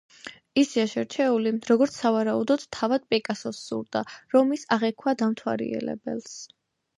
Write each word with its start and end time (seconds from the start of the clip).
ისეა 0.59 0.85
შერჩეული, 0.93 1.51
როგორც 1.71 1.97
სავარაუდოდ 1.97 2.63
თავად 2.77 3.05
პიკასოს 3.13 3.61
სურდა, 3.67 4.03
რომ 4.37 4.57
ის 4.59 4.65
აღექვა 4.79 5.15
დამთვალიერებელს. 5.23 6.35